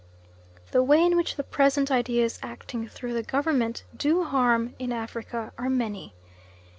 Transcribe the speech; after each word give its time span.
The 0.71 0.81
way 0.81 1.05
in 1.05 1.15
which 1.15 1.35
the 1.35 1.43
present 1.43 1.91
ideas 1.91 2.39
acting 2.41 2.87
through 2.87 3.13
the 3.13 3.21
Government 3.21 3.83
do 3.95 4.23
harm 4.23 4.73
in 4.79 4.91
Africa 4.91 5.53
are 5.59 5.69
many. 5.69 6.15